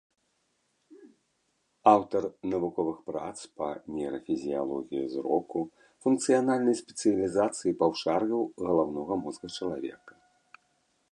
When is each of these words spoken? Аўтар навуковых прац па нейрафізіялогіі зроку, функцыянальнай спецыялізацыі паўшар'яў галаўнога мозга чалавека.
Аўтар 1.91 2.23
навуковых 2.53 2.97
прац 3.09 3.35
па 3.59 3.67
нейрафізіялогіі 3.97 5.05
зроку, 5.15 5.59
функцыянальнай 6.05 6.75
спецыялізацыі 6.81 7.75
паўшар'яў 7.83 8.41
галаўнога 8.69 9.13
мозга 9.27 9.47
чалавека. 9.59 10.13